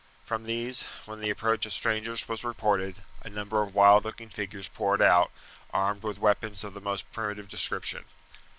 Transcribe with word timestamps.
From 0.23 0.45
these, 0.45 0.87
when 1.05 1.19
the 1.19 1.29
approach 1.29 1.67
of 1.67 1.73
strangers 1.73 2.27
was 2.27 2.43
reported, 2.43 3.03
a 3.21 3.29
number 3.29 3.61
of 3.61 3.75
wild 3.75 4.03
looking 4.03 4.29
figures 4.29 4.67
poured 4.67 4.99
out, 4.99 5.29
armed 5.71 6.01
with 6.01 6.17
weapons 6.17 6.63
of 6.63 6.73
the 6.73 6.81
most 6.81 7.11
primitive 7.13 7.47
description. 7.47 8.03